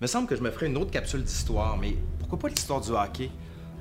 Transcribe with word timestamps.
Me 0.00 0.06
semble 0.06 0.26
que 0.26 0.34
je 0.36 0.40
me 0.42 0.50
ferais 0.50 0.66
une 0.66 0.78
autre 0.78 0.90
capsule 0.90 1.22
d'histoire, 1.22 1.76
mais 1.76 1.94
pourquoi 2.18 2.38
pas 2.38 2.48
l'histoire 2.48 2.80
du 2.80 2.90
hockey? 2.90 3.30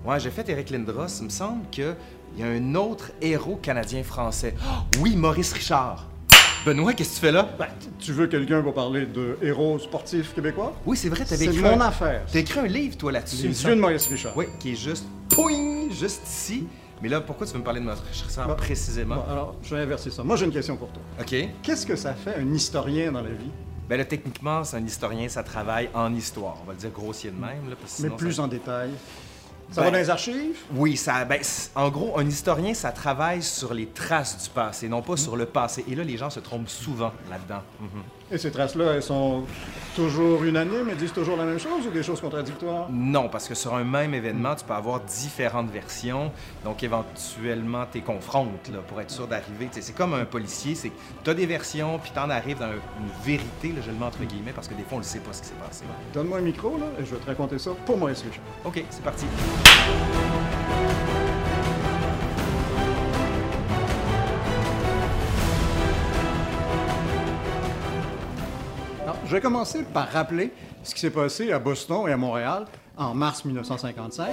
Ouais, 0.06 0.20
j'ai 0.20 0.30
fait 0.30 0.48
Eric 0.50 0.70
Lindros. 0.70 1.08
Il 1.20 1.26
me 1.26 1.30
semble 1.30 1.70
qu'il 1.70 1.96
y 2.38 2.44
a 2.44 2.48
un 2.48 2.76
autre 2.76 3.12
héros 3.22 3.56
canadien-français. 3.56 4.54
Oh, 4.62 4.98
oui, 5.00 5.16
Maurice 5.16 5.54
Richard. 5.54 6.08
Benoît, 6.66 6.92
qu'est-ce 6.94 7.12
que 7.12 7.16
tu 7.16 7.22
fais 7.22 7.32
là? 7.32 7.48
Ben, 7.58 7.68
tu 8.00 8.12
veux 8.12 8.28
quelqu'un 8.28 8.62
pour 8.62 8.74
parler 8.74 9.06
de 9.06 9.38
héros 9.42 9.80
sportifs 9.80 10.34
québécois? 10.36 10.74
Oui, 10.86 10.98
c'est 10.98 11.08
vrai, 11.08 11.24
t'avais 11.24 11.46
C'est 11.46 11.52
écrit. 11.54 11.62
mon 11.62 11.80
un... 11.80 11.86
affaire. 11.88 12.24
T'as 12.30 12.40
écrit 12.40 12.60
un 12.60 12.68
livre, 12.68 12.98
toi, 12.98 13.14
là-dessus. 13.14 13.48
Les 13.48 13.64
yeux 13.64 13.76
de 13.76 13.80
Maurice 13.80 14.08
Richard. 14.08 14.36
Oui, 14.36 14.48
qui 14.60 14.74
est 14.74 14.76
juste. 14.76 15.06
Poing! 15.30 15.90
Juste 15.90 16.28
ici. 16.28 16.68
Mais 17.02 17.08
là, 17.08 17.22
pourquoi 17.22 17.48
tu 17.48 17.54
veux 17.54 17.60
me 17.60 17.64
parler 17.64 17.80
de 17.80 17.86
Maurice 17.86 18.02
Richard 18.28 18.46
Bon. 18.50 18.56
précisément? 18.56 19.16
Bon, 19.16 19.32
alors, 19.32 19.56
je 19.64 19.74
vais 19.74 19.82
inverser 19.84 20.12
ça. 20.12 20.22
Moi, 20.24 20.36
j'ai 20.36 20.46
une 20.46 20.52
question 20.52 20.76
pour 20.76 20.90
toi. 20.90 21.02
OK. 21.22 21.34
Qu'est-ce 21.64 21.86
que 21.86 21.96
ça 21.96 22.14
fait 22.14 22.36
un 22.36 22.54
historien 22.54 23.10
dans 23.14 23.22
la 23.22 23.30
vie, 23.30 23.52
Ben 23.90 23.98
là, 23.98 24.06
techniquement, 24.06 24.64
c'est 24.64 24.78
un 24.78 24.86
historien, 24.86 25.28
ça 25.28 25.42
travaille 25.42 25.90
en 25.96 26.14
histoire. 26.14 26.58
On 26.62 26.66
va 26.66 26.74
le 26.74 26.80
dire 26.80 26.92
grossier 26.92 27.32
de 27.32 27.36
même. 27.36 27.68
Là, 27.68 27.76
parce 27.82 27.98
que 27.98 28.04
mais 28.04 28.10
plus 28.16 28.34
ça- 28.34 28.44
en 28.44 28.48
détail? 28.48 28.92
Ça 29.72 29.82
Ben- 29.82 29.86
va 29.86 29.92
dans 29.92 29.98
les 29.98 30.10
archives? 30.10 30.58
Oui, 30.74 30.98
ça, 30.98 31.26
ben, 31.26 31.40
en 31.76 31.90
gros, 31.90 32.18
un 32.18 32.26
historien, 32.28 32.74
ça 32.74 32.92
travaille 32.92 33.44
sur 33.44 33.74
les 33.74 33.86
traces 33.88 34.44
du 34.44 34.50
passé, 34.50 34.90
non 34.90 35.02
pas 35.04 35.16
sur 35.16 35.36
le 35.36 35.46
passé. 35.46 35.86
Et 35.88 35.96
là, 35.96 36.04
les 36.04 36.18
gens 36.18 36.30
se 36.32 36.40
trompent 36.40 36.70
souvent 36.70 37.12
là-dedans. 37.30 37.62
Mhm. 37.80 37.88
Et 38.32 38.38
ces 38.38 38.52
traces-là, 38.52 38.94
elles 38.94 39.04
sont 39.04 39.44
toujours 39.96 40.44
unanimes? 40.44 40.88
Elles 40.90 40.98
disent 40.98 41.14
toujours 41.14 41.36
la 41.36 41.46
même 41.46 41.60
chose 41.60 41.86
ou 41.88 41.90
des 41.90 42.04
choses 42.04 42.22
contradictoires? 42.22 42.88
Non, 42.92 43.28
parce 43.28 43.48
que 43.48 43.56
sur 43.56 43.74
un 43.74 43.84
même 43.84 44.14
événement, 44.14 44.56
tu 44.56 44.64
peux 44.66 44.74
avoir 44.74 45.00
différentes 45.00 45.72
versions. 45.72 46.32
Donc, 46.64 46.84
éventuellement, 46.84 47.86
tu 47.92 48.02
confrontes 48.02 48.70
là, 48.72 48.80
pour 48.88 49.02
être 49.02 49.10
sûr 49.10 49.28
d'arriver. 49.28 49.68
C'est 49.72 49.96
comme 49.96 50.14
un 50.14 50.26
policier, 50.26 50.76
c'est 50.76 50.92
tu 51.24 51.30
as 51.30 51.34
des 51.34 51.48
versions, 51.48 51.98
puis 51.98 52.12
tu 52.14 52.20
en 52.20 52.30
arrives 52.30 52.60
dans 52.60 52.68
une 52.72 53.10
vérité, 53.26 53.70
là, 53.70 53.82
je 53.84 53.90
le 53.92 53.98
mets 53.98 54.06
entre 54.06 54.24
guillemets, 54.24 54.54
parce 54.54 54.68
que 54.68 54.76
des 54.76 54.84
fois, 54.84 54.98
on 54.98 55.00
ne 55.00 55.04
sait 55.06 55.20
pas 55.20 55.34
ce 55.34 55.42
qui 55.42 55.48
s'est 55.48 55.54
passé. 55.68 55.84
Donne-moi 56.14 56.38
un 56.38 56.42
micro, 56.42 56.78
là, 56.78 56.86
et 57.00 57.06
je 57.06 57.16
vais 57.16 57.20
te 57.22 57.26
raconter 57.26 57.58
ça 57.58 57.72
pour 57.86 57.98
Maurice 57.98 58.22
Richard. 58.22 58.44
OK, 58.64 58.84
c'est 58.92 59.04
parti. 59.04 59.26
Je 69.30 69.36
vais 69.36 69.42
commencer 69.42 69.84
par 69.84 70.10
rappeler 70.10 70.52
ce 70.82 70.96
qui 70.96 71.02
s'est 71.02 71.12
passé 71.12 71.52
à 71.52 71.60
Boston 71.60 72.06
et 72.08 72.12
à 72.12 72.18
Montréal 72.18 72.66
en 72.98 73.14
mars 73.14 73.46
1955. 73.46 74.28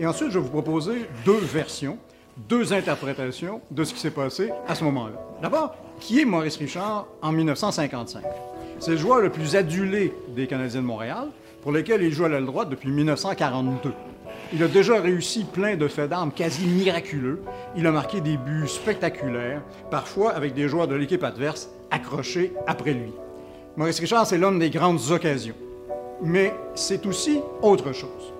Et 0.00 0.06
ensuite, 0.08 0.30
je 0.30 0.40
vais 0.40 0.44
vous 0.44 0.50
proposer 0.50 1.08
deux 1.24 1.38
versions, 1.38 1.98
deux 2.36 2.72
interprétations 2.72 3.60
de 3.70 3.84
ce 3.84 3.94
qui 3.94 4.00
s'est 4.00 4.10
passé 4.10 4.50
à 4.66 4.74
ce 4.74 4.82
moment-là. 4.82 5.20
D'abord, 5.40 5.76
qui 6.00 6.20
est 6.20 6.24
Maurice 6.24 6.56
Richard 6.56 7.06
en 7.22 7.30
1955? 7.30 8.24
C'est 8.80 8.90
le 8.90 8.96
joueur 8.96 9.20
le 9.20 9.30
plus 9.30 9.54
adulé 9.54 10.12
des 10.34 10.48
Canadiens 10.48 10.80
de 10.80 10.86
Montréal, 10.86 11.28
pour 11.62 11.70
lequel 11.70 12.02
il 12.02 12.10
joue 12.10 12.24
à 12.24 12.28
l'aile 12.28 12.46
droite 12.46 12.70
depuis 12.70 12.90
1942. 12.90 13.92
Il 14.52 14.64
a 14.64 14.68
déjà 14.68 15.00
réussi 15.00 15.44
plein 15.44 15.76
de 15.76 15.86
faits 15.86 16.10
d'armes 16.10 16.32
quasi 16.32 16.66
miraculeux. 16.66 17.40
Il 17.76 17.86
a 17.86 17.92
marqué 17.92 18.20
des 18.20 18.36
buts 18.36 18.66
spectaculaires, 18.66 19.62
parfois 19.92 20.32
avec 20.32 20.54
des 20.54 20.68
joueurs 20.68 20.88
de 20.88 20.96
l'équipe 20.96 21.22
adverse 21.22 21.70
accrochés 21.92 22.52
après 22.66 22.92
lui. 22.92 23.12
Maurice 23.76 24.00
Richard, 24.00 24.26
c'est 24.26 24.38
l'homme 24.38 24.58
des 24.58 24.70
grandes 24.70 25.12
occasions. 25.12 25.54
Mais 26.20 26.52
c'est 26.74 27.06
aussi 27.06 27.40
autre 27.62 27.92
chose. 27.92 28.32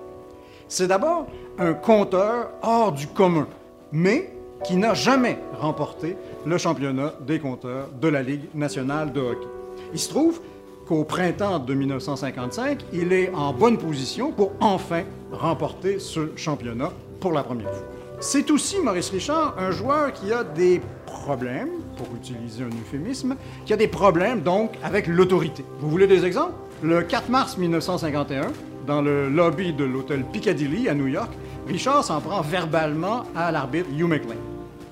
C'est 0.67 0.87
d'abord 0.87 1.27
un 1.57 1.73
compteur 1.73 2.49
hors 2.61 2.91
du 2.91 3.07
commun, 3.07 3.47
mais 3.93 4.33
qui 4.65 4.75
n'a 4.75 4.93
jamais 4.93 5.39
remporté 5.59 6.17
le 6.45 6.57
championnat 6.57 7.13
des 7.25 7.39
compteurs 7.39 7.87
de 8.01 8.07
la 8.09 8.21
Ligue 8.21 8.49
nationale 8.53 9.13
de 9.13 9.21
hockey. 9.21 9.47
Il 9.93 9.99
se 9.99 10.09
trouve 10.09 10.41
qu'au 10.85 11.03
printemps 11.03 11.59
de 11.59 11.73
1955, 11.73 12.85
il 12.93 13.13
est 13.13 13.31
en 13.33 13.53
bonne 13.53 13.77
position 13.77 14.31
pour 14.31 14.53
enfin 14.59 15.03
remporter 15.31 15.99
ce 15.99 16.31
championnat 16.35 16.91
pour 17.19 17.31
la 17.31 17.43
première 17.43 17.69
fois. 17.69 17.87
C'est 18.19 18.51
aussi, 18.51 18.79
Maurice 18.79 19.09
Richard, 19.09 19.55
un 19.57 19.71
joueur 19.71 20.13
qui 20.13 20.31
a 20.31 20.43
des 20.43 20.81
problèmes, 21.05 21.69
pour 21.97 22.07
utiliser 22.15 22.63
un 22.63 22.67
euphémisme, 22.67 23.35
qui 23.65 23.73
a 23.73 23.77
des 23.77 23.87
problèmes 23.87 24.41
donc 24.41 24.71
avec 24.83 25.07
l'autorité. 25.07 25.65
Vous 25.79 25.89
voulez 25.89 26.07
des 26.07 26.25
exemples? 26.25 26.53
Le 26.83 27.01
4 27.01 27.29
mars 27.29 27.57
1951, 27.57 28.47
dans 28.87 29.01
le 29.01 29.29
lobby 29.29 29.73
de 29.73 29.83
l'hôtel 29.83 30.23
Piccadilly 30.23 30.89
à 30.89 30.93
New 30.93 31.07
York, 31.07 31.31
Richard 31.67 32.03
s'en 32.03 32.19
prend 32.21 32.41
verbalement 32.41 33.23
à 33.35 33.51
l'arbitre 33.51 33.89
Hugh 33.95 34.07
McLean, 34.07 34.35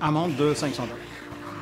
amende 0.00 0.36
de 0.36 0.54
500 0.54 0.84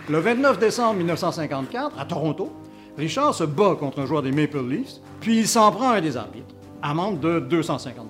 Le 0.08 0.18
29 0.18 0.58
décembre 0.58 0.96
1954, 0.96 1.98
à 1.98 2.04
Toronto, 2.04 2.52
Richard 2.98 3.32
se 3.32 3.44
bat 3.44 3.76
contre 3.78 4.00
un 4.00 4.06
joueur 4.06 4.22
des 4.22 4.32
Maple 4.32 4.60
Leafs, 4.68 5.00
puis 5.20 5.38
il 5.38 5.46
s'en 5.46 5.70
prend 5.70 5.90
à 5.90 5.98
un 5.98 6.00
des 6.00 6.16
arbitres, 6.16 6.52
amende 6.82 7.20
de 7.20 7.38
250 7.38 8.06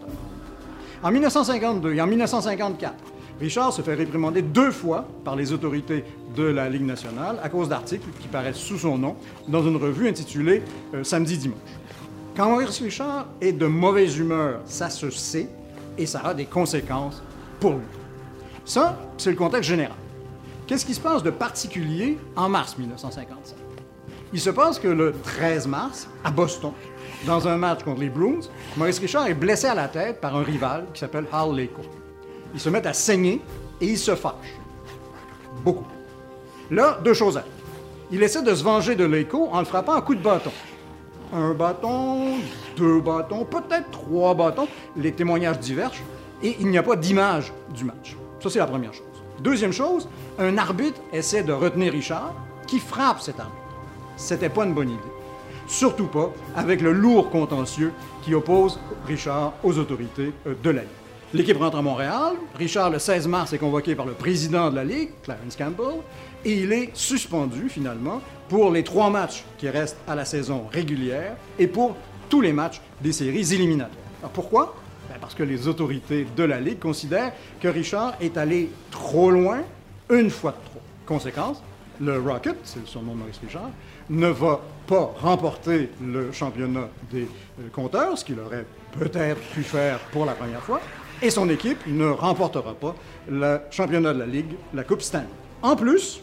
En 1.02 1.10
1952 1.10 1.92
et 1.92 2.00
en 2.00 2.06
1954, 2.06 2.94
Richard 3.38 3.72
se 3.74 3.82
fait 3.82 3.94
réprimander 3.94 4.40
deux 4.40 4.70
fois 4.70 5.06
par 5.24 5.36
les 5.36 5.52
autorités 5.52 6.04
de 6.34 6.42
la 6.42 6.70
Ligue 6.70 6.86
nationale 6.86 7.38
à 7.42 7.50
cause 7.50 7.68
d'articles 7.68 8.08
qui 8.18 8.28
paraissent 8.28 8.56
sous 8.56 8.78
son 8.78 8.96
nom 8.96 9.16
dans 9.46 9.62
une 9.62 9.76
revue 9.76 10.08
intitulée 10.08 10.62
euh, 10.94 11.04
Samedi 11.04 11.36
Dimanche. 11.36 11.58
Quand 12.34 12.48
Maurice 12.48 12.80
Richard 12.80 13.26
est 13.42 13.52
de 13.52 13.66
mauvaise 13.66 14.16
humeur, 14.16 14.60
ça 14.64 14.88
se 14.88 15.10
sait 15.10 15.50
et 15.98 16.06
ça 16.06 16.20
a 16.20 16.32
des 16.32 16.46
conséquences 16.46 17.22
pour 17.60 17.72
lui. 17.72 17.84
Ça, 18.64 18.98
c'est 19.18 19.30
le 19.30 19.36
contexte 19.36 19.68
général. 19.68 19.96
Qu'est-ce 20.66 20.86
qui 20.86 20.94
se 20.94 21.00
passe 21.00 21.22
de 21.22 21.30
particulier 21.30 22.16
en 22.36 22.48
mars 22.48 22.78
1955? 22.78 23.67
Il 24.32 24.40
se 24.40 24.50
passe 24.50 24.78
que 24.78 24.88
le 24.88 25.12
13 25.12 25.66
mars, 25.66 26.08
à 26.22 26.30
Boston, 26.30 26.72
dans 27.26 27.48
un 27.48 27.56
match 27.56 27.82
contre 27.82 28.00
les 28.00 28.10
Bruins, 28.10 28.40
Maurice 28.76 28.98
Richard 28.98 29.26
est 29.26 29.34
blessé 29.34 29.66
à 29.66 29.74
la 29.74 29.88
tête 29.88 30.20
par 30.20 30.36
un 30.36 30.42
rival 30.42 30.84
qui 30.92 31.00
s'appelle 31.00 31.26
Hal 31.32 31.56
Leko. 31.56 31.82
Il 32.52 32.60
se 32.60 32.68
met 32.68 32.86
à 32.86 32.92
saigner 32.92 33.40
et 33.80 33.86
il 33.86 33.98
se 33.98 34.14
fâche. 34.14 34.54
Beaucoup. 35.64 35.86
Là, 36.70 36.98
deux 37.02 37.14
choses 37.14 37.38
arrivent. 37.38 37.52
Il 38.10 38.22
essaie 38.22 38.42
de 38.42 38.54
se 38.54 38.62
venger 38.62 38.94
de 38.96 39.04
Leko 39.04 39.48
en 39.50 39.60
le 39.60 39.64
frappant 39.64 39.94
à 39.94 40.02
coups 40.02 40.18
de 40.18 40.22
bâton. 40.22 40.52
Un 41.32 41.52
bâton, 41.52 42.36
deux 42.76 43.00
bâtons, 43.00 43.44
peut-être 43.44 43.90
trois 43.90 44.34
bâtons. 44.34 44.68
Les 44.96 45.12
témoignages 45.12 45.58
divergent 45.58 46.02
et 46.42 46.56
il 46.60 46.68
n'y 46.68 46.78
a 46.78 46.82
pas 46.82 46.96
d'image 46.96 47.52
du 47.74 47.84
match. 47.84 48.16
Ça, 48.40 48.50
c'est 48.50 48.58
la 48.58 48.66
première 48.66 48.92
chose. 48.92 49.04
Deuxième 49.40 49.72
chose, 49.72 50.08
un 50.38 50.58
arbitre 50.58 51.00
essaie 51.12 51.42
de 51.42 51.52
retenir 51.52 51.92
Richard 51.92 52.34
qui 52.66 52.78
frappe 52.78 53.20
cet 53.20 53.40
arbitre. 53.40 53.67
C'était 54.18 54.48
pas 54.48 54.64
une 54.64 54.74
bonne 54.74 54.90
idée. 54.90 55.00
Surtout 55.68 56.08
pas 56.08 56.32
avec 56.56 56.82
le 56.82 56.92
lourd 56.92 57.30
contentieux 57.30 57.92
qui 58.22 58.34
oppose 58.34 58.80
Richard 59.06 59.54
aux 59.62 59.78
autorités 59.78 60.32
euh, 60.46 60.54
de 60.62 60.70
la 60.70 60.82
Ligue. 60.82 60.90
L'équipe 61.34 61.58
rentre 61.58 61.76
à 61.76 61.82
Montréal. 61.82 62.32
Richard, 62.56 62.90
le 62.90 62.98
16 62.98 63.28
mars, 63.28 63.52
est 63.52 63.58
convoqué 63.58 63.94
par 63.94 64.06
le 64.06 64.14
président 64.14 64.70
de 64.70 64.76
la 64.76 64.84
Ligue, 64.84 65.10
Clarence 65.22 65.56
Campbell, 65.56 66.00
et 66.44 66.62
il 66.62 66.72
est 66.72 66.90
suspendu 66.94 67.68
finalement 67.68 68.20
pour 68.48 68.72
les 68.72 68.82
trois 68.82 69.10
matchs 69.10 69.44
qui 69.58 69.68
restent 69.68 69.98
à 70.08 70.14
la 70.14 70.24
saison 70.24 70.64
régulière 70.72 71.36
et 71.58 71.68
pour 71.68 71.96
tous 72.28 72.40
les 72.40 72.52
matchs 72.52 72.80
des 73.00 73.12
séries 73.12 73.54
éliminatoires. 73.54 74.04
Alors 74.20 74.32
pourquoi? 74.32 74.74
Ben, 75.10 75.16
parce 75.20 75.34
que 75.34 75.42
les 75.42 75.68
autorités 75.68 76.26
de 76.34 76.42
la 76.42 76.60
Ligue 76.60 76.80
considèrent 76.80 77.32
que 77.60 77.68
Richard 77.68 78.14
est 78.20 78.36
allé 78.36 78.70
trop 78.90 79.30
loin, 79.30 79.60
une 80.10 80.30
fois 80.30 80.52
de 80.52 80.70
trop. 80.70 80.80
Conséquence, 81.06 81.62
le 82.00 82.20
Rocket, 82.20 82.56
c'est 82.64 82.80
le 82.80 82.86
surnom 82.86 83.12
de 83.12 83.18
Maurice 83.18 83.40
Richard, 83.42 83.70
ne 84.10 84.28
va 84.28 84.60
pas 84.86 85.14
remporter 85.20 85.90
le 86.02 86.32
championnat 86.32 86.88
des 87.10 87.22
euh, 87.60 87.68
compteurs, 87.72 88.16
ce 88.16 88.24
qu'il 88.24 88.38
aurait 88.40 88.64
peut-être 88.98 89.40
pu 89.52 89.62
faire 89.62 89.98
pour 90.12 90.24
la 90.24 90.32
première 90.32 90.62
fois, 90.62 90.80
et 91.20 91.30
son 91.30 91.48
équipe 91.48 91.78
ne 91.86 92.06
remportera 92.06 92.74
pas 92.74 92.94
le 93.28 93.60
championnat 93.70 94.14
de 94.14 94.20
la 94.20 94.26
Ligue, 94.26 94.54
la 94.72 94.84
Coupe 94.84 95.02
Stanley. 95.02 95.26
En 95.62 95.74
plus, 95.74 96.22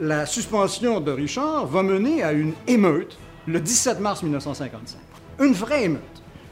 la 0.00 0.26
suspension 0.26 1.00
de 1.00 1.12
Richard 1.12 1.66
va 1.66 1.82
mener 1.82 2.22
à 2.22 2.32
une 2.32 2.52
émeute 2.66 3.16
le 3.46 3.60
17 3.60 4.00
mars 4.00 4.22
1955. 4.22 4.98
Une 5.40 5.52
vraie 5.52 5.84
émeute. 5.84 6.00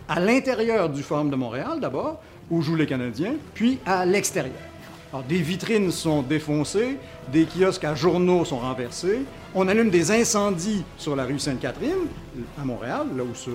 À 0.08 0.20
l'intérieur 0.20 0.88
du 0.88 1.02
Forum 1.02 1.30
de 1.30 1.36
Montréal, 1.36 1.78
d'abord, 1.80 2.20
où 2.50 2.62
jouent 2.62 2.76
les 2.76 2.86
Canadiens, 2.86 3.34
puis 3.54 3.78
à 3.86 4.04
l'extérieur. 4.04 4.69
Alors, 5.12 5.24
des 5.24 5.38
vitrines 5.38 5.90
sont 5.90 6.22
défoncées, 6.22 6.96
des 7.32 7.44
kiosques 7.44 7.82
à 7.82 7.96
journaux 7.96 8.44
sont 8.44 8.60
renversés, 8.60 9.22
on 9.56 9.66
allume 9.66 9.90
des 9.90 10.12
incendies 10.12 10.84
sur 10.96 11.16
la 11.16 11.24
rue 11.24 11.40
Sainte-Catherine, 11.40 12.06
à 12.60 12.64
Montréal, 12.64 13.08
là 13.16 13.24
où 13.24 13.34
se 13.34 13.50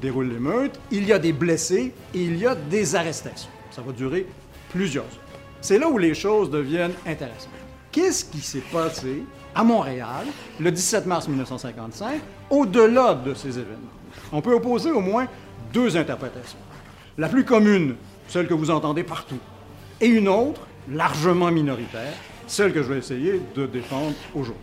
déroule 0.00 0.28
l'émeute. 0.28 0.78
Il 0.92 1.04
y 1.04 1.12
a 1.12 1.18
des 1.18 1.32
blessés 1.32 1.92
et 2.14 2.18
il 2.18 2.38
y 2.38 2.46
a 2.46 2.54
des 2.54 2.94
arrestations. 2.94 3.50
Ça 3.72 3.82
va 3.82 3.90
durer 3.90 4.24
plusieurs 4.70 5.04
heures. 5.04 5.40
C'est 5.60 5.80
là 5.80 5.88
où 5.88 5.98
les 5.98 6.14
choses 6.14 6.48
deviennent 6.48 6.94
intéressantes. 7.04 7.48
Qu'est-ce 7.90 8.24
qui 8.24 8.40
s'est 8.40 8.62
passé 8.72 9.24
à 9.52 9.64
Montréal 9.64 10.26
le 10.60 10.70
17 10.70 11.06
mars 11.06 11.26
1955 11.26 12.20
au-delà 12.50 13.14
de 13.14 13.34
ces 13.34 13.48
événements? 13.48 13.90
On 14.30 14.40
peut 14.40 14.54
opposer 14.54 14.92
au 14.92 15.00
moins 15.00 15.26
deux 15.72 15.96
interprétations. 15.96 16.58
La 17.18 17.28
plus 17.28 17.44
commune, 17.44 17.96
celle 18.28 18.46
que 18.46 18.54
vous 18.54 18.70
entendez 18.70 19.02
partout, 19.02 19.40
et 20.00 20.06
une 20.06 20.28
autre, 20.28 20.62
largement 20.90 21.50
minoritaire, 21.50 22.12
celle 22.46 22.72
que 22.72 22.82
je 22.82 22.92
vais 22.92 22.98
essayer 22.98 23.40
de 23.54 23.66
défendre 23.66 24.14
aujourd'hui. 24.34 24.56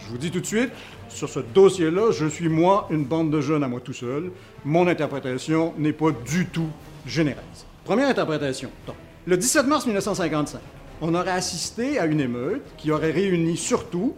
Je 0.00 0.10
vous 0.10 0.18
dis 0.18 0.30
tout 0.30 0.40
de 0.40 0.46
suite, 0.46 0.70
sur 1.08 1.28
ce 1.28 1.40
dossier-là, 1.40 2.12
je 2.12 2.26
suis 2.26 2.48
moi 2.48 2.86
une 2.90 3.04
bande 3.04 3.30
de 3.30 3.40
jeunes 3.40 3.64
à 3.64 3.68
moi 3.68 3.80
tout 3.80 3.92
seul. 3.92 4.30
Mon 4.64 4.86
interprétation 4.86 5.74
n'est 5.78 5.92
pas 5.92 6.10
du 6.10 6.46
tout 6.46 6.68
généraliste. 7.06 7.66
Première 7.84 8.08
interprétation. 8.08 8.70
Donc, 8.86 8.96
le 9.26 9.36
17 9.36 9.66
mars 9.66 9.86
1955, 9.86 10.60
on 11.00 11.14
aurait 11.14 11.30
assisté 11.30 11.98
à 11.98 12.06
une 12.06 12.20
émeute 12.20 12.62
qui 12.76 12.90
aurait 12.90 13.10
réuni 13.10 13.56
surtout, 13.56 14.14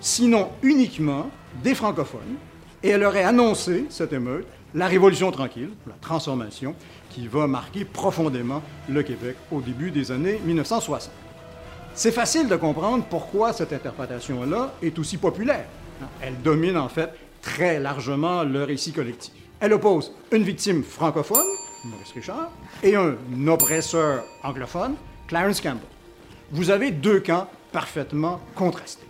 sinon 0.00 0.50
uniquement, 0.62 1.30
des 1.62 1.74
francophones, 1.74 2.36
et 2.82 2.88
elle 2.88 3.04
aurait 3.04 3.24
annoncé, 3.24 3.84
cette 3.90 4.12
émeute, 4.12 4.46
la 4.74 4.86
Révolution 4.86 5.30
tranquille, 5.30 5.70
la 5.86 5.94
transformation, 6.00 6.74
qui 7.10 7.28
va 7.28 7.46
marquer 7.46 7.84
profondément 7.84 8.62
le 8.88 9.02
Québec 9.02 9.36
au 9.50 9.60
début 9.60 9.90
des 9.90 10.10
années 10.10 10.40
1960. 10.44 11.10
C'est 11.94 12.12
facile 12.12 12.48
de 12.48 12.56
comprendre 12.56 13.04
pourquoi 13.04 13.52
cette 13.52 13.72
interprétation-là 13.72 14.72
est 14.82 14.98
aussi 14.98 15.18
populaire. 15.18 15.66
Elle 16.22 16.40
domine 16.40 16.78
en 16.78 16.88
fait 16.88 17.10
très 17.42 17.78
largement 17.78 18.44
le 18.44 18.64
récit 18.64 18.92
collectif. 18.92 19.34
Elle 19.60 19.74
oppose 19.74 20.12
une 20.32 20.42
victime 20.42 20.82
francophone, 20.82 21.46
Maurice 21.84 22.12
Richard, 22.12 22.50
et 22.82 22.96
un 22.96 23.16
oppresseur 23.46 24.24
anglophone, 24.42 24.94
Clarence 25.28 25.60
Campbell. 25.60 25.82
Vous 26.50 26.70
avez 26.70 26.90
deux 26.90 27.20
camps 27.20 27.46
parfaitement 27.72 28.40
contrastés. 28.54 29.06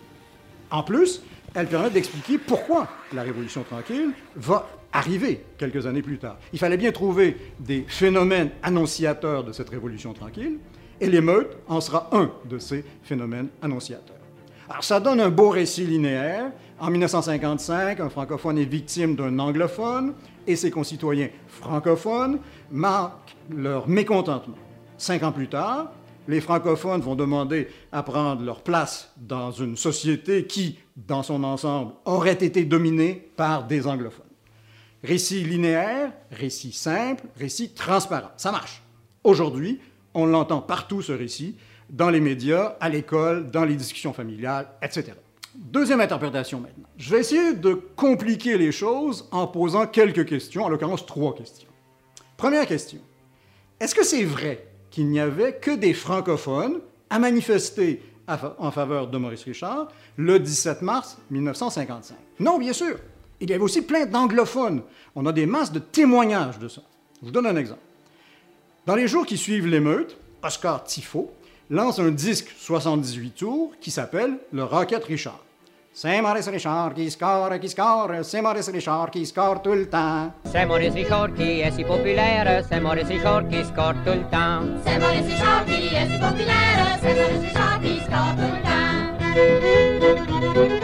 En 0.70 0.82
plus, 0.82 1.22
elle 1.54 1.68
permet 1.68 1.90
d'expliquer 1.90 2.38
pourquoi 2.38 2.88
la 3.12 3.22
Révolution 3.22 3.62
tranquille 3.62 4.10
va 4.36 4.68
arriver 4.92 5.44
quelques 5.58 5.86
années 5.86 6.02
plus 6.02 6.18
tard. 6.18 6.38
Il 6.52 6.58
fallait 6.58 6.76
bien 6.76 6.92
trouver 6.92 7.36
des 7.58 7.84
phénomènes 7.88 8.50
annonciateurs 8.62 9.44
de 9.44 9.52
cette 9.52 9.70
Révolution 9.70 10.12
tranquille, 10.12 10.58
et 11.00 11.08
l'émeute 11.08 11.56
en 11.66 11.80
sera 11.80 12.08
un 12.12 12.30
de 12.48 12.58
ces 12.58 12.84
phénomènes 13.02 13.48
annonciateurs. 13.60 14.16
Alors 14.68 14.84
ça 14.84 15.00
donne 15.00 15.20
un 15.20 15.30
beau 15.30 15.50
récit 15.50 15.84
linéaire. 15.84 16.52
En 16.78 16.90
1955, 16.90 18.00
un 18.00 18.08
francophone 18.08 18.58
est 18.58 18.64
victime 18.64 19.16
d'un 19.16 19.38
anglophone 19.38 20.14
et 20.46 20.56
ses 20.56 20.70
concitoyens 20.70 21.28
francophones 21.46 22.38
marquent 22.70 23.36
leur 23.50 23.88
mécontentement. 23.88 24.56
Cinq 24.96 25.24
ans 25.24 25.32
plus 25.32 25.48
tard, 25.48 25.92
les 26.28 26.40
francophones 26.40 27.00
vont 27.00 27.16
demander 27.16 27.68
à 27.90 28.02
prendre 28.02 28.42
leur 28.42 28.62
place 28.62 29.12
dans 29.16 29.50
une 29.50 29.76
société 29.76 30.46
qui, 30.46 30.78
dans 30.96 31.22
son 31.22 31.42
ensemble, 31.42 31.92
aurait 32.04 32.32
été 32.32 32.64
dominée 32.64 33.30
par 33.36 33.66
des 33.66 33.86
anglophones. 33.86 34.31
Récit 35.04 35.42
linéaire, 35.42 36.12
récit 36.30 36.72
simple, 36.72 37.24
récit 37.36 37.70
transparent. 37.70 38.30
Ça 38.36 38.52
marche. 38.52 38.82
Aujourd'hui, 39.24 39.80
on 40.14 40.26
l'entend 40.26 40.60
partout, 40.60 41.02
ce 41.02 41.12
récit, 41.12 41.56
dans 41.90 42.08
les 42.08 42.20
médias, 42.20 42.76
à 42.80 42.88
l'école, 42.88 43.50
dans 43.50 43.64
les 43.64 43.74
discussions 43.74 44.12
familiales, 44.12 44.68
etc. 44.80 45.12
Deuxième 45.54 46.00
interprétation 46.00 46.60
maintenant. 46.60 46.88
Je 46.96 47.10
vais 47.10 47.20
essayer 47.20 47.52
de 47.52 47.74
compliquer 47.74 48.56
les 48.56 48.72
choses 48.72 49.28
en 49.32 49.46
posant 49.46 49.86
quelques 49.86 50.24
questions, 50.24 50.64
en 50.64 50.68
l'occurrence 50.68 51.04
trois 51.04 51.34
questions. 51.34 51.68
Première 52.36 52.66
question. 52.66 53.00
Est-ce 53.80 53.94
que 53.94 54.04
c'est 54.04 54.24
vrai 54.24 54.66
qu'il 54.90 55.08
n'y 55.08 55.20
avait 55.20 55.54
que 55.56 55.72
des 55.72 55.94
francophones 55.94 56.80
à 57.10 57.18
manifester 57.18 58.02
en 58.28 58.70
faveur 58.70 59.08
de 59.08 59.18
Maurice 59.18 59.44
Richard 59.44 59.88
le 60.16 60.38
17 60.38 60.80
mars 60.82 61.18
1955? 61.30 62.16
Non, 62.38 62.58
bien 62.58 62.72
sûr. 62.72 62.96
Il 63.42 63.50
y 63.50 63.54
avait 63.54 63.62
aussi 63.62 63.82
plein 63.82 64.06
d'anglophones. 64.06 64.82
On 65.16 65.26
a 65.26 65.32
des 65.32 65.46
masses 65.46 65.72
de 65.72 65.80
témoignages 65.80 66.60
de 66.60 66.68
ça. 66.68 66.80
Je 67.20 67.26
vous 67.26 67.32
donne 67.32 67.46
un 67.46 67.56
exemple. 67.56 67.80
Dans 68.86 68.94
les 68.94 69.08
jours 69.08 69.26
qui 69.26 69.36
suivent 69.36 69.66
l'émeute, 69.66 70.16
Oscar 70.44 70.84
Tifo 70.84 71.32
lance 71.68 71.98
un 71.98 72.12
disque 72.12 72.54
78 72.56 73.30
tours 73.32 73.72
qui 73.80 73.90
s'appelle 73.90 74.38
Le 74.52 74.62
Rocket 74.62 75.04
Richard. 75.04 75.40
C'est 75.92 76.22
Maurice 76.22 76.48
Richard 76.48 76.94
qui 76.94 77.10
score, 77.10 77.58
qui 77.60 77.68
score, 77.68 78.10
c'est 78.22 78.40
Maurice 78.40 78.68
Richard 78.68 79.10
qui 79.10 79.26
score 79.26 79.60
tout 79.60 79.72
le 79.72 79.90
temps. 79.90 80.32
C'est 80.44 80.64
Maurice 80.64 80.94
Richard 80.94 81.34
qui 81.34 81.60
est 81.60 81.72
si 81.72 81.82
populaire, 81.84 82.64
c'est 82.68 82.80
Maurice 82.80 83.08
Richard 83.08 83.48
qui 83.48 83.64
score 83.64 83.94
tout 84.04 84.12
le 84.12 84.22
temps. 84.30 84.62
C'est 84.86 84.98
Maurice 85.00 85.26
Richard 85.26 85.64
qui 85.66 85.94
est 85.94 86.06
si 86.06 86.18
populaire, 86.18 86.98
c'est 87.02 87.14
Maurice 87.14 87.42
Richard 87.42 87.80
qui 87.82 88.00
score 88.00 88.36
tout 88.36 88.52
le 90.78 90.81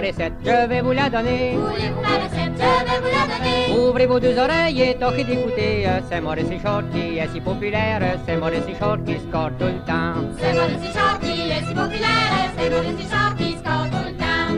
recette 0.00 0.32
Je 0.44 0.66
vais 0.68 0.80
vous 0.80 0.92
la 0.92 1.10
donner. 1.10 1.56
Voulez-vous 1.56 2.00
ma 2.00 2.16
recette 2.24 2.52
Je 2.56 2.90
vais 2.90 2.98
vous 3.00 3.12
la 3.16 3.24
donner. 3.32 3.88
Ouvrez 3.88 4.06
vos 4.06 4.20
deux 4.20 4.38
oreilles 4.38 4.82
et 4.82 4.94
tâchez 4.96 5.24
d'écouter. 5.24 5.86
C'est 6.08 6.20
Maurice 6.20 6.48
Richard 6.48 6.84
qui 6.92 7.18
est 7.18 7.28
si 7.32 7.40
populaire. 7.40 8.18
C'est 8.26 8.36
Maurice 8.36 8.64
Richard 8.64 8.98
qui 9.04 9.18
score 9.20 9.50
tout 9.58 9.66
le 9.66 9.84
temps. 9.86 10.14
C'est 10.38 10.54
Maurice 10.54 10.82
Richard 10.86 11.18
qui 11.20 11.50
est 11.50 11.64
si 11.66 11.74
populaire. 11.74 12.52
C'est 12.56 12.70
Maurice 12.70 12.96
Richard 12.96 13.34
qui 13.36 13.56
score 13.58 13.86
tout 13.92 14.04
le 14.06 14.14
temps. 14.22 14.50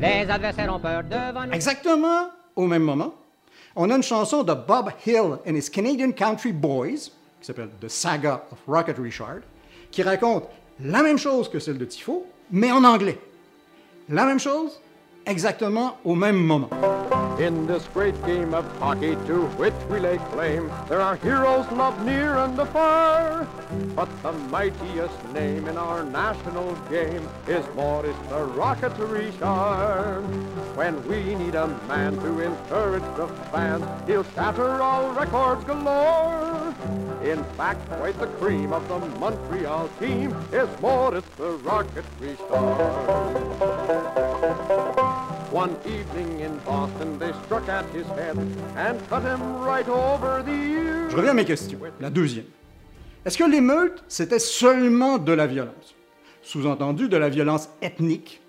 Les 0.00 0.30
adversaires 0.30 0.74
ont 0.74 0.80
peur 0.80 1.02
devant 1.04 1.50
Exactement 1.52 2.30
au 2.56 2.66
même 2.66 2.82
moment, 2.82 3.14
on 3.76 3.90
a 3.90 3.96
une 3.96 4.02
chanson 4.02 4.42
de 4.42 4.52
Bob 4.52 4.90
Hill 5.06 5.38
and 5.46 5.54
his 5.54 5.68
Canadian 5.70 6.12
Country 6.12 6.52
Boys, 6.52 7.10
qui 7.40 7.46
s'appelle 7.46 7.70
The 7.80 7.88
Saga 7.88 8.44
of 8.50 8.58
Rocket 8.66 8.98
Richard, 8.98 9.40
qui 9.90 10.02
raconte 10.02 10.44
la 10.84 11.02
même 11.02 11.18
chose 11.18 11.48
que 11.48 11.58
celle 11.58 11.78
de 11.78 11.84
Tifo, 11.84 12.26
mais 12.50 12.72
en 12.72 12.84
anglais. 12.84 13.18
La 14.08 14.24
même 14.24 14.40
chose, 14.40 14.80
exactement 15.26 15.96
au 16.04 16.14
même 16.14 16.36
moment. 16.36 16.70
In 17.38 17.66
this 17.66 17.88
great 17.94 18.14
game 18.26 18.52
of 18.52 18.66
hockey 18.80 19.16
to 19.26 19.46
which 19.56 19.72
we 19.90 19.98
lay 19.98 20.18
claim, 20.30 20.70
there 20.90 21.00
are 21.00 21.16
heroes 21.16 21.64
loved 21.72 22.04
near 22.04 22.36
and 22.36 22.58
afar. 22.58 23.46
But 23.96 24.08
the 24.22 24.32
mightiest 24.50 25.16
name 25.32 25.66
in 25.66 25.78
our 25.78 26.04
national 26.04 26.74
game 26.90 27.26
is 27.48 27.64
Maurice 27.74 28.14
the 28.28 28.44
Rocket 28.44 28.92
Richard. 28.98 30.22
When 30.76 31.02
we 31.08 31.34
need 31.34 31.54
a 31.54 31.68
man 31.88 32.16
to 32.16 32.40
encourage 32.40 33.16
the 33.16 33.26
fans, 33.50 33.86
he'll 34.06 34.24
shatter 34.34 34.82
all 34.82 35.10
records 35.12 35.64
galore. 35.64 36.74
In 37.22 37.44
fact, 37.58 37.86
quite 38.00 38.18
the 38.18 38.26
cream 38.40 38.72
of 38.72 38.82
the 38.88 38.98
Montreal 39.18 39.90
team 40.00 40.34
is 40.52 40.66
the. 40.80 41.22
One 45.52 45.76
evening 45.84 46.40
in 46.40 46.58
Boston, 46.64 47.18
they 47.18 47.32
struck 47.44 47.68
at 47.68 47.84
his 47.92 48.06
head 48.16 48.38
and 48.76 48.98
cut 49.10 49.22
him 49.22 49.40
right 49.60 49.86
over 49.86 50.42
the 50.42 50.50
ear. 50.50 51.10
Je 51.10 51.16
reviens 51.16 51.32
à 51.32 51.34
mes 51.34 51.44
questions. 51.44 51.78
La 52.00 52.08
deuxième. 52.08 52.46
Est-ce 53.26 53.36
que 53.36 53.44
l'émeute, 53.44 54.02
c'était 54.08 54.38
seulement 54.38 55.18
de 55.18 55.32
la 55.32 55.46
violence? 55.46 55.94
Sous-entendu 56.42 57.08
de 57.10 57.18
la 57.18 57.28
violence 57.28 57.68
ethnique 57.82 58.40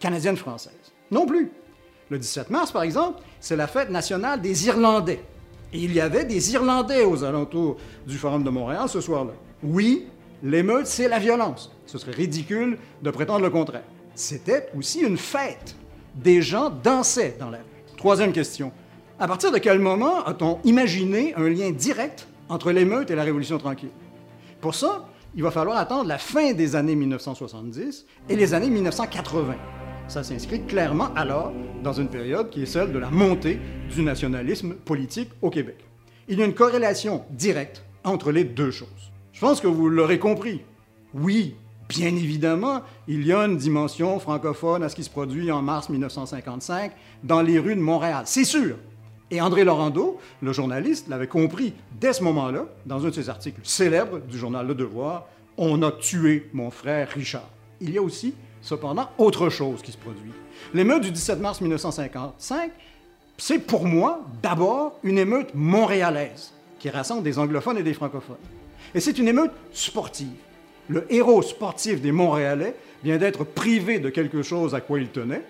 canadienne-française. 0.00 0.72
Non 1.12 1.26
plus. 1.26 1.52
Le 2.10 2.18
17 2.18 2.50
mars, 2.50 2.72
par 2.72 2.82
exemple, 2.82 3.20
c'est 3.38 3.54
la 3.54 3.68
fête 3.68 3.90
nationale 3.90 4.40
des 4.40 4.66
Irlandais. 4.66 5.22
Et 5.76 5.80
il 5.80 5.92
y 5.92 6.00
avait 6.00 6.24
des 6.24 6.54
Irlandais 6.54 7.04
aux 7.04 7.22
alentours 7.22 7.76
du 8.06 8.16
Forum 8.16 8.42
de 8.42 8.48
Montréal 8.48 8.88
ce 8.88 9.02
soir-là. 9.02 9.32
Oui, 9.62 10.06
l'émeute, 10.42 10.86
c'est 10.86 11.06
la 11.06 11.18
violence. 11.18 11.70
Ce 11.84 11.98
serait 11.98 12.12
ridicule 12.12 12.78
de 13.02 13.10
prétendre 13.10 13.42
le 13.42 13.50
contraire. 13.50 13.84
C'était 14.14 14.70
aussi 14.74 15.00
une 15.00 15.18
fête. 15.18 15.76
Des 16.14 16.40
gens 16.40 16.70
dansaient 16.70 17.36
dans 17.38 17.50
la 17.50 17.58
rue. 17.58 17.94
Troisième 17.98 18.32
question. 18.32 18.72
À 19.18 19.28
partir 19.28 19.52
de 19.52 19.58
quel 19.58 19.78
moment 19.78 20.24
a-t-on 20.24 20.60
imaginé 20.64 21.34
un 21.34 21.46
lien 21.46 21.70
direct 21.72 22.26
entre 22.48 22.72
l'émeute 22.72 23.10
et 23.10 23.14
la 23.14 23.24
Révolution 23.24 23.58
tranquille? 23.58 23.90
Pour 24.62 24.74
ça, 24.74 25.04
il 25.34 25.42
va 25.42 25.50
falloir 25.50 25.76
attendre 25.76 26.08
la 26.08 26.16
fin 26.16 26.54
des 26.54 26.74
années 26.74 26.94
1970 26.94 28.06
et 28.30 28.36
les 28.36 28.54
années 28.54 28.70
1980. 28.70 29.56
Ça 30.08 30.22
s'inscrit 30.22 30.62
clairement 30.62 31.12
alors 31.14 31.52
dans 31.82 31.92
une 31.92 32.08
période 32.08 32.48
qui 32.50 32.62
est 32.62 32.66
celle 32.66 32.92
de 32.92 32.98
la 32.98 33.10
montée 33.10 33.58
du 33.92 34.02
nationalisme 34.02 34.74
politique 34.74 35.30
au 35.42 35.50
Québec. 35.50 35.76
Il 36.28 36.38
y 36.38 36.42
a 36.42 36.46
une 36.46 36.54
corrélation 36.54 37.24
directe 37.30 37.84
entre 38.04 38.30
les 38.30 38.44
deux 38.44 38.70
choses. 38.70 39.12
Je 39.32 39.40
pense 39.40 39.60
que 39.60 39.66
vous 39.66 39.88
l'aurez 39.88 40.20
compris. 40.20 40.62
Oui, 41.12 41.56
bien 41.88 42.08
évidemment, 42.08 42.82
il 43.08 43.26
y 43.26 43.32
a 43.32 43.44
une 43.44 43.56
dimension 43.56 44.18
francophone 44.20 44.84
à 44.84 44.88
ce 44.88 44.94
qui 44.94 45.02
se 45.02 45.10
produit 45.10 45.50
en 45.50 45.60
mars 45.60 45.88
1955 45.88 46.92
dans 47.24 47.42
les 47.42 47.58
rues 47.58 47.74
de 47.74 47.80
Montréal. 47.80 48.22
C'est 48.26 48.44
sûr. 48.44 48.76
Et 49.32 49.40
André 49.40 49.64
Laurando, 49.64 50.20
le 50.40 50.52
journaliste, 50.52 51.08
l'avait 51.08 51.26
compris 51.26 51.74
dès 52.00 52.12
ce 52.12 52.22
moment-là, 52.22 52.66
dans 52.86 53.04
un 53.04 53.08
de 53.08 53.14
ses 53.14 53.28
articles 53.28 53.60
célèbres 53.64 54.20
du 54.20 54.38
journal 54.38 54.66
Le 54.68 54.74
Devoir, 54.74 55.26
On 55.58 55.82
a 55.82 55.90
tué 55.90 56.48
mon 56.52 56.70
frère 56.70 57.08
Richard. 57.08 57.48
Il 57.80 57.90
y 57.90 57.98
a 57.98 58.02
aussi, 58.02 58.34
cependant, 58.66 59.08
autre 59.18 59.48
chose 59.48 59.80
qui 59.82 59.92
se 59.92 59.96
produit. 59.96 60.32
L'émeute 60.74 61.02
du 61.02 61.10
17 61.10 61.40
mars 61.40 61.60
1955, 61.60 62.70
c'est 63.38 63.58
pour 63.58 63.86
moi 63.86 64.20
d'abord 64.42 64.98
une 65.02 65.18
émeute 65.18 65.54
montréalaise 65.54 66.52
qui 66.78 66.90
rassemble 66.90 67.22
des 67.22 67.38
anglophones 67.38 67.78
et 67.78 67.82
des 67.82 67.94
francophones. 67.94 68.36
Et 68.94 69.00
c'est 69.00 69.18
une 69.18 69.28
émeute 69.28 69.52
sportive. 69.72 70.28
Le 70.88 71.12
héros 71.12 71.42
sportif 71.42 72.00
des 72.00 72.12
Montréalais 72.12 72.76
vient 73.02 73.18
d'être 73.18 73.44
privé 73.44 73.98
de 73.98 74.08
quelque 74.08 74.42
chose 74.42 74.74
à 74.74 74.80
quoi 74.80 75.00
il 75.00 75.08
tenait, 75.08 75.42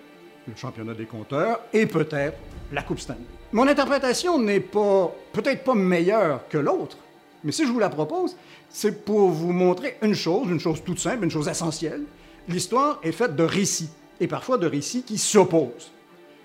le 0.48 0.54
championnat 0.56 0.94
des 0.94 1.04
compteurs 1.04 1.60
et 1.72 1.86
peut-être 1.86 2.38
la 2.72 2.82
Coupe 2.82 3.00
Stanley. 3.00 3.20
Mon 3.52 3.66
interprétation 3.68 4.38
n'est 4.38 4.60
pas, 4.60 5.14
peut-être 5.32 5.64
pas 5.64 5.74
meilleure 5.74 6.48
que 6.48 6.58
l'autre, 6.58 6.98
Mais 7.44 7.52
si 7.52 7.66
je 7.66 7.70
vous 7.70 7.78
la 7.78 7.90
propose, 7.90 8.36
c'est 8.68 9.04
pour 9.04 9.30
vous 9.30 9.52
montrer 9.52 9.96
une 10.02 10.14
chose, 10.14 10.48
une 10.50 10.60
chose 10.60 10.82
toute 10.84 10.98
simple, 10.98 11.24
une 11.24 11.30
chose 11.30 11.48
essentielle. 11.48 12.02
L'histoire 12.48 13.00
est 13.02 13.12
faite 13.12 13.34
de 13.34 13.42
récits, 13.42 13.90
et 14.20 14.28
parfois 14.28 14.56
de 14.56 14.66
récits 14.66 15.02
qui 15.02 15.18
s'opposent. 15.18 15.90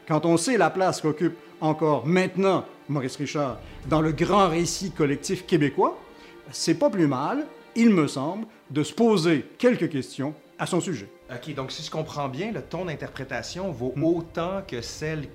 Quand 0.07 0.25
on 0.25 0.35
sait 0.35 0.57
la 0.57 0.69
place 0.71 0.99
qu'occupe 0.99 1.37
encore 1.61 2.07
maintenant 2.07 2.65
Maurice 2.89 3.17
Richard 3.17 3.59
dans 3.87 4.01
le 4.01 4.11
grand 4.11 4.49
récit 4.49 4.91
collectif 4.91 5.45
québécois, 5.45 5.97
c'est 6.51 6.73
pas 6.73 6.89
plus 6.89 7.07
mal, 7.07 7.45
il 7.75 7.91
me 7.91 8.07
semble, 8.07 8.47
de 8.71 8.83
se 8.83 8.93
poser 8.93 9.45
quelques 9.59 9.89
questions 9.89 10.33
à 10.57 10.65
son 10.65 10.81
sujet. 10.81 11.07
OK, 11.31 11.53
donc 11.53 11.71
si 11.71 11.83
je 11.83 11.91
comprends 11.91 12.27
bien, 12.29 12.51
le 12.51 12.61
ton 12.61 12.85
d'interprétation 12.85 13.71
vaut 13.71 13.93
Hmm. 13.95 14.03
autant 14.03 14.61
que 14.67 14.81
celle 14.81 15.27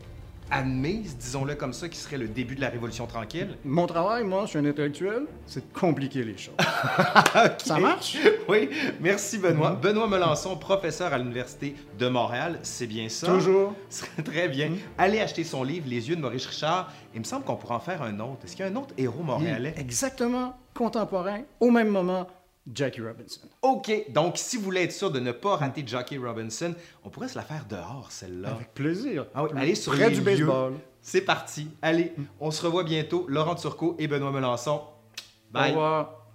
admise, 0.50 1.16
disons-le 1.16 1.54
comme 1.54 1.72
ça, 1.72 1.88
qui 1.88 1.98
serait 1.98 2.18
le 2.18 2.28
début 2.28 2.54
de 2.54 2.60
la 2.60 2.68
Révolution 2.68 3.06
tranquille? 3.06 3.56
Mon 3.64 3.86
travail, 3.86 4.24
moi, 4.24 4.42
je 4.44 4.50
suis 4.50 4.58
un 4.58 4.64
intellectuel, 4.64 5.26
c'est 5.46 5.60
de 5.72 5.78
compliquer 5.78 6.22
les 6.24 6.36
choses. 6.36 6.54
Ça 7.58 7.78
marche? 7.78 8.16
Oui, 8.48 8.70
merci 9.00 9.38
Benoît. 9.38 9.70
Benoît 9.72 10.08
Melançon, 10.08 10.56
professeur 10.56 11.12
à 11.12 11.18
l'Université 11.18 11.74
de 11.98 12.08
Montréal, 12.08 12.58
c'est 12.62 12.86
bien 12.86 13.08
ça? 13.08 13.26
Toujours. 13.26 13.74
Très 14.24 14.48
bien. 14.48 14.72
Allez 14.98 15.20
acheter 15.20 15.44
son 15.44 15.64
livre, 15.64 15.86
Les 15.88 16.08
yeux 16.08 16.16
de 16.16 16.20
Maurice 16.20 16.46
Richard. 16.46 16.92
Il 17.14 17.20
me 17.20 17.24
semble 17.24 17.44
qu'on 17.44 17.56
pourrait 17.56 17.74
en 17.74 17.80
faire 17.80 18.02
un 18.02 18.18
autre. 18.20 18.44
Est-ce 18.44 18.54
qu'il 18.54 18.64
y 18.64 18.68
a 18.68 18.70
un 18.70 18.76
autre 18.76 18.94
héros 18.96 19.22
montréalais? 19.22 19.74
Exactement 19.76 20.56
contemporain, 20.76 21.40
au 21.58 21.70
même 21.70 21.88
moment, 21.88 22.26
Jackie 22.72 23.00
Robinson. 23.00 23.42
OK, 23.62 24.10
donc 24.10 24.36
si 24.36 24.56
vous 24.56 24.64
voulez 24.64 24.82
être 24.82 24.92
sûr 24.92 25.10
de 25.10 25.20
ne 25.20 25.32
pas 25.32 25.56
rater 25.56 25.84
Jackie 25.86 26.18
Robinson, 26.18 26.74
on 27.04 27.10
pourrait 27.10 27.28
se 27.28 27.36
la 27.36 27.42
faire 27.42 27.64
dehors, 27.68 28.08
celle-là. 28.10 28.50
Avec 28.50 28.74
plaisir. 28.74 29.26
Ah 29.34 29.44
oui, 29.44 29.50
allez 29.56 29.74
sur 29.74 29.92
Près 29.92 30.10
les 30.10 30.16
du 30.16 30.22
baseball. 30.22 30.74
C'est 31.00 31.20
parti. 31.20 31.68
Allez, 31.82 32.12
on 32.40 32.50
se 32.50 32.64
revoit 32.64 32.82
bientôt. 32.82 33.26
Laurent 33.28 33.54
Turcot 33.54 33.94
et 33.98 34.08
Benoît 34.08 34.32
Melançon. 34.32 34.82
Au 34.82 35.52
Bye. 35.52 35.70
revoir. 35.70 36.25